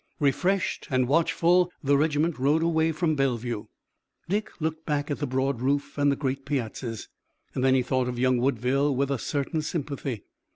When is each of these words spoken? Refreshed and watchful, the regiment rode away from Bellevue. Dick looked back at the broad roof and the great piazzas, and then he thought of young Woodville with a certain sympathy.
Refreshed 0.19 0.87
and 0.89 1.07
watchful, 1.07 1.71
the 1.83 1.95
regiment 1.95 2.39
rode 2.39 2.63
away 2.63 2.91
from 2.91 3.13
Bellevue. 3.15 3.65
Dick 4.27 4.59
looked 4.59 4.83
back 4.83 5.11
at 5.11 5.19
the 5.19 5.27
broad 5.27 5.61
roof 5.61 5.95
and 5.95 6.11
the 6.11 6.15
great 6.15 6.43
piazzas, 6.43 7.07
and 7.53 7.63
then 7.63 7.75
he 7.75 7.83
thought 7.83 8.09
of 8.09 8.17
young 8.17 8.39
Woodville 8.39 8.95
with 8.95 9.11
a 9.11 9.19
certain 9.19 9.61
sympathy. 9.61 10.23